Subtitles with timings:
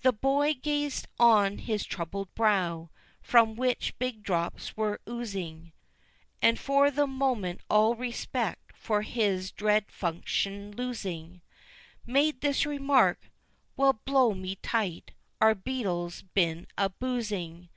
[0.00, 2.88] The boy gazed on his troubled brow,
[3.20, 5.72] from which big drops were oozing,
[6.40, 11.42] And for the moment all respect for his dread function losing,
[12.06, 13.30] Made this remark,
[13.76, 17.68] "Well, blow me tight, our Beadle's been a boozing!"